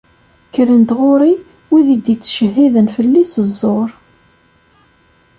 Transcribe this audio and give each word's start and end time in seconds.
Kkren-d 0.47 0.89
ɣur-i 0.99 1.33
wid 1.69 1.87
i 1.95 1.97
d-ittcehhiden 2.03 2.87
fell-i 2.95 3.23
s 3.31 3.33
ẓẓur. 3.47 3.89